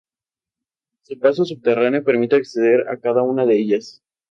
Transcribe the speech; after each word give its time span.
Un 1.11 1.17
paso 1.23 1.43
subterráneo 1.45 2.03
permite 2.07 2.35
acceder 2.35 2.89
a 2.89 2.99
cada 2.99 3.21
una 3.21 3.45
de 3.45 3.55
ellas. 3.59 4.01